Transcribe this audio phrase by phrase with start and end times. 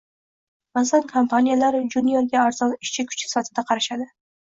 [0.77, 4.15] Ba’zan kompaniyalar juniorga arzon ishchi kuchi sifatida qarashadi